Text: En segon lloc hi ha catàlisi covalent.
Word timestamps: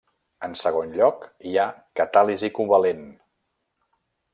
En 0.47 0.55
segon 0.61 0.95
lloc 1.01 1.27
hi 1.49 1.53
ha 1.57 1.67
catàlisi 2.01 2.53
covalent. 2.59 3.07